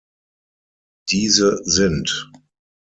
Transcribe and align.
Diese 1.11 1.61
sind 1.63 2.31